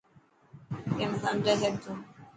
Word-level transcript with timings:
اي 0.97 1.03
نا 1.09 1.17
سمجهائي 1.23 1.59
ڇڏ 1.61 1.75
تون. 1.83 1.97